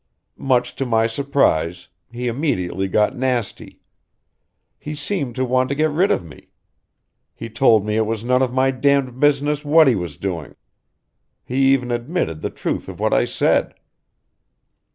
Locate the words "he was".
9.87-10.17